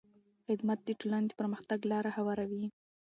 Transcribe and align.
خدمت 0.45 0.79
د 0.85 0.89
ټولنې 0.99 1.27
د 1.29 1.33
پرمختګ 1.39 1.79
لاره 1.91 2.09
هواروي. 2.17 2.65